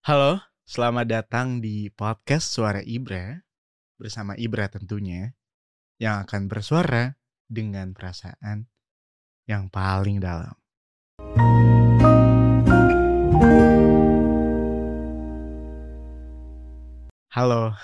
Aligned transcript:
Halo, 0.00 0.40
selamat 0.64 1.12
datang 1.12 1.60
di 1.60 1.92
podcast 1.92 2.56
Suara 2.56 2.80
Ibra 2.80 3.36
bersama 4.00 4.32
Ibra 4.32 4.64
tentunya 4.72 5.36
yang 6.00 6.24
akan 6.24 6.48
bersuara 6.48 7.20
dengan 7.44 7.92
perasaan 7.92 8.64
yang 9.44 9.68
paling 9.68 10.16
dalam. 10.24 10.56
Halo, 17.28 17.76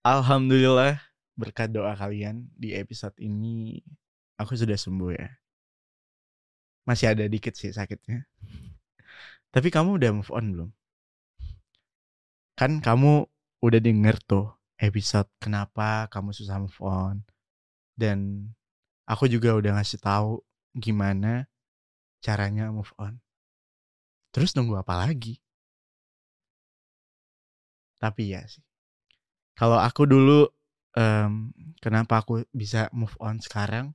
Alhamdulillah 0.00 0.96
berkat 1.36 1.76
doa 1.76 1.92
kalian 1.92 2.48
di 2.56 2.72
episode 2.72 3.20
ini 3.20 3.84
aku 4.40 4.56
sudah 4.56 4.80
sembuh 4.80 5.12
ya. 5.12 5.28
Masih 6.88 7.12
ada 7.12 7.28
dikit 7.28 7.52
sih 7.52 7.68
sakitnya. 7.68 8.24
Tapi 9.52 9.68
kamu 9.68 10.00
udah 10.00 10.10
move 10.16 10.32
on 10.32 10.56
belum? 10.56 10.70
Kan 12.56 12.80
kamu 12.80 13.28
udah 13.60 13.80
denger 13.84 14.16
tuh 14.24 14.48
episode 14.80 15.28
kenapa 15.36 16.08
kamu 16.08 16.32
susah 16.32 16.56
move 16.56 16.80
on. 16.80 17.20
Dan 17.92 18.48
aku 19.04 19.28
juga 19.28 19.52
udah 19.52 19.76
ngasih 19.76 20.00
tahu 20.00 20.40
gimana 20.72 21.52
caranya 22.24 22.72
move 22.72 22.92
on. 22.96 23.20
Terus 24.32 24.56
nunggu 24.56 24.80
apa 24.80 25.04
lagi? 25.04 25.36
Tapi 28.00 28.32
ya 28.32 28.44
sih. 28.48 28.64
Kalau 29.56 29.76
aku 29.76 30.08
dulu 30.08 30.48
em, 30.96 31.52
kenapa 31.80 32.24
aku 32.24 32.44
bisa 32.56 32.88
move 32.92 33.16
on 33.20 33.36
sekarang? 33.40 33.92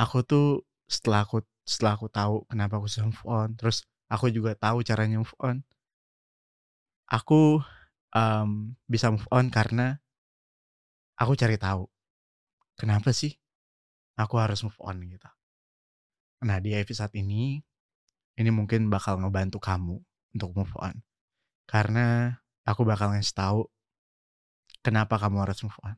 Aku 0.00 0.24
tuh 0.24 0.64
setelah 0.88 1.24
aku 1.24 1.44
setelah 1.64 1.96
aku 2.00 2.08
tahu 2.08 2.44
kenapa 2.48 2.76
aku 2.80 2.88
bisa 2.88 3.04
move 3.04 3.24
on, 3.24 3.56
terus 3.56 3.88
aku 4.08 4.28
juga 4.28 4.52
tahu 4.56 4.84
caranya 4.84 5.20
move 5.20 5.36
on. 5.40 5.64
Aku 7.10 7.60
em, 8.16 8.74
bisa 8.88 9.12
move 9.12 9.28
on 9.28 9.52
karena 9.52 10.00
aku 11.14 11.38
cari 11.38 11.54
tahu 11.60 11.86
kenapa 12.74 13.14
sih 13.14 13.34
aku 14.18 14.34
harus 14.38 14.62
move 14.66 14.78
on 14.82 15.02
gitu. 15.04 15.30
Nah 16.44 16.58
di 16.60 16.74
episode 16.74 17.14
ini 17.14 17.62
ini 18.34 18.50
mungkin 18.50 18.90
bakal 18.90 19.18
ngebantu 19.22 19.62
kamu 19.62 19.96
untuk 20.34 20.50
move 20.54 20.74
on. 20.80 20.98
Karena 21.64 22.34
aku 22.66 22.82
bakal 22.84 23.14
ngasih 23.14 23.34
tahu 23.34 23.60
kenapa 24.84 25.16
kamu 25.16 25.44
harus 25.44 25.60
move 25.64 25.78
on. 25.86 25.96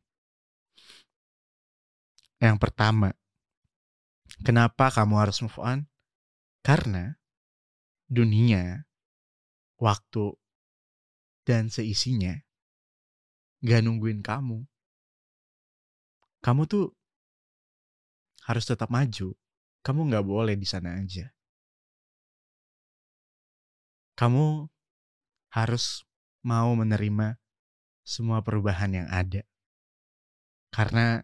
Yang 2.37 2.57
pertama, 2.61 3.17
kenapa 4.45 4.93
kamu 4.93 5.15
harus 5.17 5.41
move 5.41 5.59
on? 5.59 5.89
Karena 6.61 7.17
dunia, 8.07 8.85
waktu, 9.81 10.37
dan 11.47 11.71
seisinya 11.71 12.35
gak 13.63 13.87
nungguin 13.87 14.21
kamu. 14.21 14.67
Kamu 16.43 16.63
tuh 16.67 16.91
harus 18.47 18.67
tetap 18.67 18.91
maju. 18.91 19.35
Kamu 19.87 20.01
gak 20.11 20.27
boleh 20.27 20.59
di 20.59 20.67
sana 20.67 20.99
aja. 20.99 21.31
Kamu 24.19 24.67
harus 25.55 26.03
mau 26.43 26.75
menerima 26.75 27.39
semua 28.03 28.43
perubahan 28.43 28.91
yang 28.91 29.09
ada. 29.11 29.47
Karena 30.75 31.23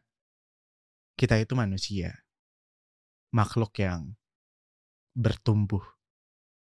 kita 1.18 1.38
itu 1.42 1.54
manusia. 1.58 2.22
Makhluk 3.34 3.74
yang 3.78 4.14
bertumbuh. 5.14 5.82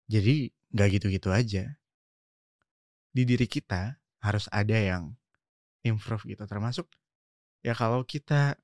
Jadi 0.08 0.52
gak 0.72 0.96
gitu-gitu 0.96 1.28
aja. 1.32 1.76
Di 3.12 3.22
diri 3.24 3.46
kita 3.48 3.96
harus 4.22 4.46
ada 4.52 4.76
yang 4.76 5.14
improve 5.86 6.26
gitu. 6.28 6.44
Termasuk 6.44 6.86
ya 7.62 7.74
kalau 7.74 8.02
kita 8.04 8.58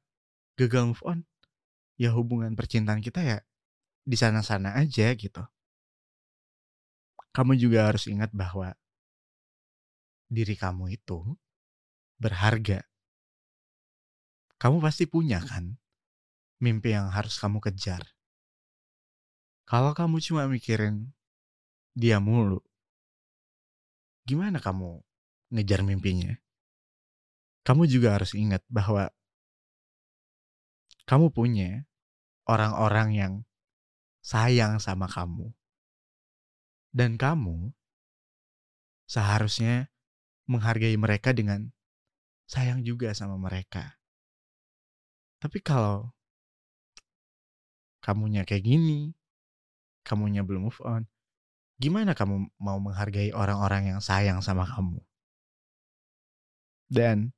gagal 0.58 0.94
move 0.94 1.04
on, 1.06 1.18
ya 1.98 2.14
hubungan 2.14 2.54
percintaan 2.54 3.02
kita 3.02 3.20
ya 3.22 3.38
di 4.04 4.16
sana-sana 4.18 4.76
aja 4.76 5.14
gitu. 5.16 5.42
Kamu 7.34 7.58
juga 7.58 7.90
harus 7.90 8.06
ingat 8.06 8.30
bahwa 8.30 8.76
diri 10.30 10.54
kamu 10.54 10.94
itu 10.94 11.34
berharga. 12.18 12.86
Kamu 14.58 14.78
pasti 14.78 15.10
punya 15.10 15.42
kan 15.42 15.76
mimpi 16.62 16.94
yang 16.94 17.10
harus 17.10 17.36
kamu 17.36 17.58
kejar. 17.58 18.00
Kalau 19.66 19.96
kamu 19.96 20.20
cuma 20.22 20.46
mikirin 20.46 21.10
dia 21.96 22.20
mulu, 22.22 22.62
gimana 24.24 24.60
kamu 24.60 25.04
ngejar 25.52 25.80
mimpinya? 25.84 26.32
Kamu 27.64 27.88
juga 27.88 28.16
harus 28.16 28.36
ingat 28.36 28.60
bahwa 28.68 29.08
kamu 31.04 31.32
punya 31.32 31.84
orang-orang 32.48 33.08
yang 33.16 33.32
sayang 34.24 34.80
sama 34.80 35.08
kamu. 35.08 35.52
Dan 36.94 37.20
kamu 37.20 37.72
seharusnya 39.04 39.92
menghargai 40.48 40.96
mereka 40.96 41.32
dengan 41.36 41.72
sayang 42.48 42.84
juga 42.84 43.12
sama 43.16 43.36
mereka. 43.36 43.96
Tapi 45.40 45.60
kalau 45.60 46.12
kamunya 48.00 48.44
kayak 48.48 48.64
gini, 48.64 49.12
kamunya 50.04 50.44
belum 50.44 50.68
move 50.68 50.80
on, 50.84 51.04
gimana 51.78 52.14
kamu 52.14 52.48
mau 52.58 52.78
menghargai 52.78 53.34
orang-orang 53.34 53.94
yang 53.94 54.00
sayang 54.00 54.40
sama 54.40 54.64
kamu? 54.64 55.02
Dan 56.88 57.34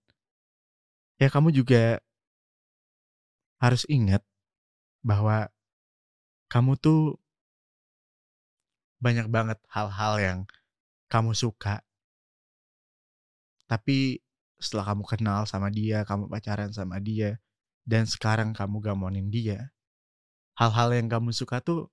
ya 1.16 1.32
kamu 1.32 1.48
juga 1.54 2.04
harus 3.56 3.88
ingat 3.88 4.20
bahwa 5.00 5.48
kamu 6.52 6.76
tuh 6.76 7.16
banyak 9.00 9.28
banget 9.28 9.58
hal-hal 9.72 10.14
yang 10.20 10.38
kamu 11.08 11.32
suka. 11.32 11.80
Tapi 13.66 14.22
setelah 14.56 14.94
kamu 14.94 15.04
kenal 15.04 15.40
sama 15.44 15.68
dia, 15.68 16.06
kamu 16.06 16.30
pacaran 16.30 16.70
sama 16.72 17.02
dia, 17.02 17.40
dan 17.82 18.06
sekarang 18.06 18.54
kamu 18.54 18.78
gamonin 18.82 19.28
dia, 19.28 19.74
hal-hal 20.54 20.94
yang 20.94 21.10
kamu 21.10 21.34
suka 21.34 21.60
tuh 21.60 21.90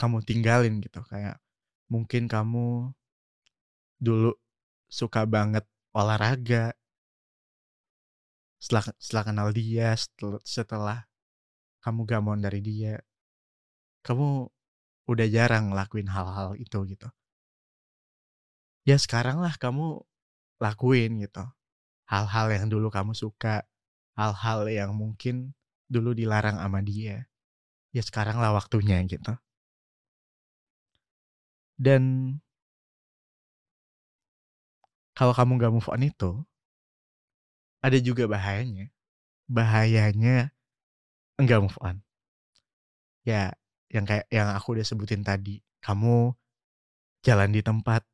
kamu 0.00 0.24
tinggalin 0.24 0.80
gitu. 0.80 1.04
Kayak 1.06 1.43
mungkin 1.92 2.26
kamu 2.30 2.92
dulu 4.00 4.36
suka 4.90 5.24
banget 5.24 5.64
olahraga, 5.94 6.74
setelah 8.60 8.84
setelah 8.96 9.24
kenal 9.28 9.48
dia, 9.52 9.92
setelah, 9.96 10.40
setelah 10.44 10.98
kamu 11.84 12.02
gamon 12.08 12.40
dari 12.40 12.60
dia, 12.64 12.96
kamu 14.04 14.48
udah 15.04 15.26
jarang 15.28 15.72
ngelakuin 15.72 16.08
hal-hal 16.08 16.56
itu 16.56 16.78
gitu. 16.88 17.08
Ya 18.84 18.96
sekarang 19.00 19.40
lah 19.40 19.56
kamu 19.56 20.00
lakuin 20.60 21.20
gitu. 21.24 21.44
Hal-hal 22.08 22.52
yang 22.52 22.68
dulu 22.68 22.92
kamu 22.92 23.16
suka, 23.16 23.64
hal-hal 24.16 24.68
yang 24.68 24.92
mungkin 24.96 25.56
dulu 25.88 26.12
dilarang 26.12 26.60
sama 26.60 26.80
dia. 26.84 27.28
Ya 27.92 28.02
sekarang 28.04 28.40
lah 28.40 28.52
waktunya 28.52 29.00
gitu. 29.04 29.36
Dan 31.74 32.02
kalau 35.14 35.34
kamu 35.34 35.58
gak 35.62 35.74
move 35.74 35.90
on 35.90 36.02
itu, 36.02 36.30
ada 37.84 37.98
juga 38.00 38.24
bahayanya. 38.26 38.90
Bahayanya 39.46 40.50
enggak 41.36 41.60
move 41.62 41.78
on. 41.84 42.00
Ya, 43.24 43.56
yang 43.88 44.04
kayak 44.04 44.26
yang 44.28 44.50
aku 44.52 44.74
udah 44.76 44.86
sebutin 44.86 45.22
tadi 45.22 45.62
kamu 45.84 46.34
jalan 47.24 47.50
di 47.54 47.60
tempat 47.64 48.04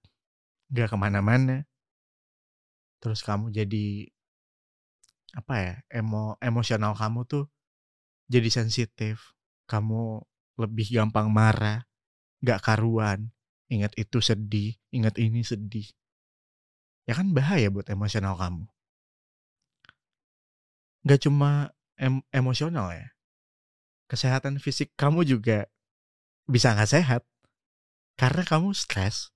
gak 0.71 0.93
ke 0.93 0.97
mana-mana 0.99 1.67
terus 3.01 3.25
kamu 3.25 3.49
jadi 3.49 4.13
apa 5.33 5.55
ya 5.57 5.75
emo 5.89 6.37
emosional 6.45 6.93
kamu 6.93 7.25
tuh 7.25 7.45
jadi 8.29 8.47
sensitif 8.53 9.33
kamu 9.67 10.21
lebih 10.61 10.87
gampang 10.93 11.33
marah 11.33 11.89
gak 12.45 12.61
karuan. 12.61 13.33
Ingat 13.71 13.95
itu 13.95 14.19
sedih, 14.19 14.75
ingat 14.91 15.15
ini 15.23 15.47
sedih. 15.47 15.87
Ya 17.07 17.15
kan 17.15 17.31
bahaya 17.31 17.71
buat 17.71 17.87
emosional 17.87 18.35
kamu. 18.35 18.67
Gak 21.07 21.23
cuma 21.23 21.71
em 21.95 22.19
emosional 22.35 22.91
ya. 22.91 23.09
Kesehatan 24.11 24.59
fisik 24.59 24.91
kamu 24.99 25.23
juga 25.23 25.71
bisa 26.51 26.75
gak 26.75 26.91
sehat. 26.91 27.23
Karena 28.19 28.43
kamu 28.43 28.75
stres. 28.75 29.31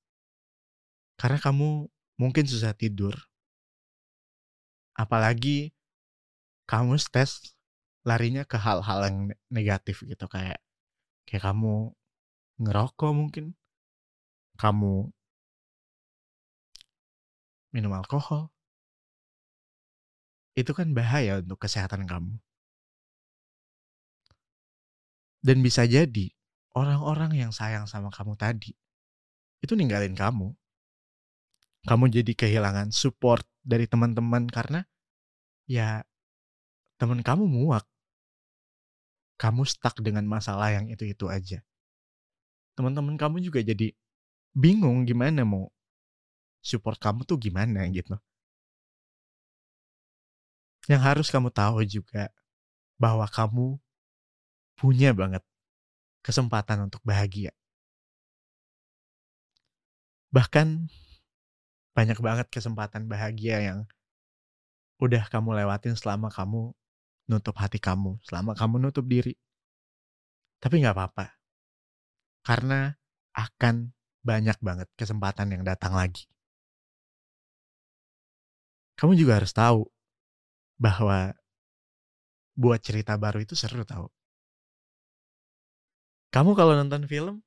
Karena 1.14 1.38
kamu 1.38 1.86
mungkin 2.18 2.44
susah 2.44 2.74
tidur. 2.74 3.14
Apalagi 4.98 5.70
kamu 6.66 6.98
stres 6.98 7.54
larinya 8.04 8.42
ke 8.44 8.58
hal-hal 8.60 9.00
yang 9.08 9.18
negatif 9.48 10.04
gitu 10.04 10.28
kayak 10.28 10.60
kayak 11.24 11.42
kamu 11.48 11.96
ngerokok 12.60 13.12
mungkin 13.16 13.56
kamu. 14.58 15.10
Minum 17.74 17.92
alkohol. 17.94 18.54
Itu 20.54 20.70
kan 20.70 20.94
bahaya 20.94 21.42
untuk 21.42 21.58
kesehatan 21.58 22.06
kamu. 22.06 22.38
Dan 25.44 25.60
bisa 25.60 25.84
jadi 25.84 26.32
orang-orang 26.72 27.36
yang 27.36 27.52
sayang 27.52 27.84
sama 27.84 28.08
kamu 28.08 28.38
tadi 28.38 28.72
itu 29.64 29.72
ninggalin 29.72 30.12
kamu. 30.12 30.52
Kamu 31.84 32.04
jadi 32.08 32.32
kehilangan 32.32 32.92
support 32.92 33.44
dari 33.64 33.88
teman-teman 33.88 34.48
karena 34.48 34.84
ya 35.64 36.04
teman 37.00 37.24
kamu 37.24 37.48
muak. 37.48 37.88
Kamu 39.40 39.66
stuck 39.66 39.98
dengan 40.00 40.24
masalah 40.28 40.70
yang 40.72 40.86
itu-itu 40.88 41.26
aja. 41.26 41.60
Teman-teman 42.78 43.18
kamu 43.18 43.42
juga 43.42 43.60
jadi 43.60 43.92
bingung 44.54 45.02
gimana 45.02 45.42
mau 45.42 45.68
support 46.62 46.96
kamu 46.96 47.26
tuh 47.26 47.36
gimana 47.36 47.84
gitu. 47.90 48.16
Yang 50.88 51.02
harus 51.02 51.26
kamu 51.28 51.50
tahu 51.50 51.82
juga 51.84 52.30
bahwa 52.96 53.26
kamu 53.26 53.76
punya 54.78 55.10
banget 55.12 55.42
kesempatan 56.22 56.86
untuk 56.88 57.02
bahagia. 57.02 57.52
Bahkan 60.32 60.88
banyak 61.94 62.18
banget 62.18 62.46
kesempatan 62.50 63.06
bahagia 63.06 63.62
yang 63.62 63.78
udah 64.98 65.26
kamu 65.30 65.62
lewatin 65.62 65.94
selama 65.94 66.30
kamu 66.30 66.74
nutup 67.30 67.56
hati 67.56 67.78
kamu, 67.78 68.18
selama 68.26 68.56
kamu 68.58 68.82
nutup 68.82 69.06
diri. 69.06 69.38
Tapi 70.58 70.80
nggak 70.80 70.96
apa-apa. 70.96 71.26
Karena 72.44 72.92
akan 73.32 73.94
banyak 74.24 74.56
banget 74.64 74.88
kesempatan 74.96 75.52
yang 75.54 75.62
datang 75.62 75.92
lagi. 75.94 76.24
Kamu 78.96 79.12
juga 79.18 79.38
harus 79.38 79.52
tahu 79.52 79.84
bahwa 80.80 81.36
buat 82.54 82.80
cerita 82.80 83.18
baru 83.18 83.42
itu 83.42 83.54
seru 83.58 83.82
tahu. 83.82 84.06
Kamu 86.34 86.58
kalau 86.58 86.74
nonton 86.74 87.06
film, 87.06 87.46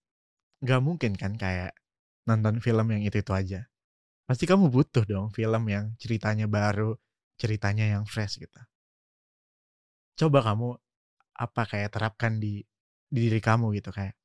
gak 0.64 0.80
mungkin 0.80 1.16
kan 1.20 1.36
kayak 1.36 1.76
nonton 2.28 2.60
film 2.64 2.88
yang 2.92 3.04
itu-itu 3.04 3.32
aja. 3.36 3.68
Pasti 4.28 4.44
kamu 4.44 4.68
butuh 4.68 5.04
dong 5.08 5.32
film 5.32 5.64
yang 5.72 5.96
ceritanya 6.00 6.48
baru, 6.48 6.96
ceritanya 7.40 7.86
yang 7.96 8.04
fresh 8.04 8.40
gitu. 8.44 8.60
Coba 10.20 10.40
kamu 10.44 10.76
apa 11.38 11.62
kayak 11.70 11.94
terapkan 11.96 12.42
di, 12.44 12.66
di 13.08 13.30
diri 13.30 13.40
kamu 13.40 13.72
gitu 13.78 13.94
kayak 13.94 14.18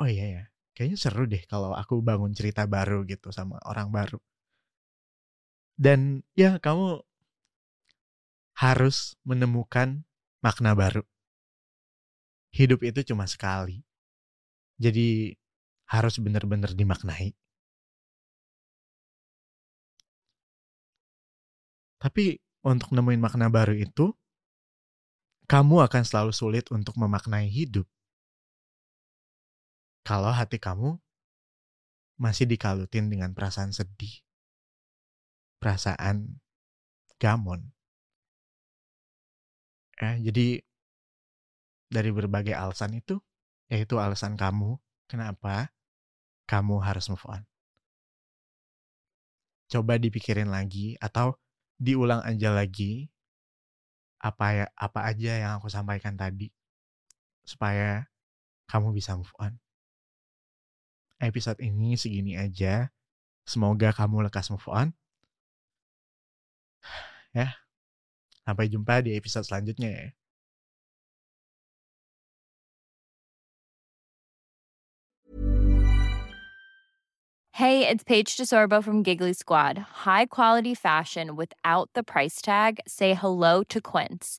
oh 0.00 0.08
iya 0.08 0.26
ya, 0.40 0.44
kayaknya 0.78 0.98
seru 1.02 1.26
deh 1.26 1.42
kalau 1.50 1.74
aku 1.74 1.98
bangun 1.98 2.30
cerita 2.30 2.62
baru 2.70 3.02
gitu 3.02 3.34
sama 3.34 3.58
orang 3.66 3.90
baru. 3.90 4.22
Dan 5.74 6.22
ya 6.38 6.62
kamu 6.62 7.02
harus 8.54 9.18
menemukan 9.26 10.06
makna 10.38 10.78
baru. 10.78 11.02
Hidup 12.54 12.86
itu 12.86 13.02
cuma 13.10 13.26
sekali. 13.26 13.82
Jadi 14.78 15.34
harus 15.90 16.22
benar-benar 16.22 16.70
dimaknai. 16.78 17.34
Tapi 21.98 22.38
untuk 22.62 22.94
nemuin 22.94 23.18
makna 23.18 23.50
baru 23.50 23.74
itu, 23.74 24.14
kamu 25.50 25.82
akan 25.90 26.02
selalu 26.06 26.30
sulit 26.30 26.70
untuk 26.70 26.94
memaknai 26.94 27.50
hidup 27.50 27.90
kalau 30.08 30.32
hati 30.32 30.56
kamu 30.56 30.96
masih 32.16 32.48
dikalutin 32.48 33.12
dengan 33.12 33.36
perasaan 33.36 33.76
sedih, 33.76 34.24
perasaan 35.60 36.40
gamon. 37.20 37.68
Ya, 40.00 40.16
jadi 40.16 40.64
dari 41.92 42.08
berbagai 42.08 42.56
alasan 42.56 42.96
itu, 42.96 43.20
yaitu 43.68 44.00
alasan 44.00 44.40
kamu 44.40 44.80
kenapa 45.12 45.76
kamu 46.48 46.80
harus 46.80 47.12
move 47.12 47.28
on. 47.28 47.44
Coba 49.68 50.00
dipikirin 50.00 50.48
lagi 50.48 50.96
atau 51.04 51.36
diulang 51.76 52.24
aja 52.24 52.48
lagi 52.56 53.12
apa 54.24 54.46
ya 54.56 54.66
apa 54.72 55.04
aja 55.04 55.32
yang 55.36 55.52
aku 55.60 55.68
sampaikan 55.68 56.16
tadi 56.16 56.50
supaya 57.44 58.08
kamu 58.66 58.90
bisa 58.96 59.14
move 59.14 59.30
on 59.38 59.54
episode 61.20 61.58
ini 61.62 61.94
segini 61.98 62.38
aja. 62.38 62.90
Semoga 63.46 63.94
kamu 63.94 64.26
lekas 64.26 64.50
move 64.50 64.66
on. 64.70 64.94
Ya. 67.36 67.60
Sampai 68.48 68.72
jumpa 68.72 69.04
di 69.04 69.12
episode 69.12 69.44
selanjutnya 69.44 69.92
ya. 69.92 70.06
Hey, 77.58 77.90
it's 77.90 78.04
Paige 78.04 78.38
DeSorbo 78.38 78.82
from 78.82 79.02
Giggly 79.02 79.34
Squad. 79.34 80.06
High 80.06 80.26
quality 80.26 80.74
fashion 80.78 81.34
without 81.34 81.90
the 81.92 82.04
price 82.06 82.40
tag. 82.40 82.78
Say 82.86 83.14
hello 83.14 83.64
to 83.64 83.80
Quince. 83.82 84.38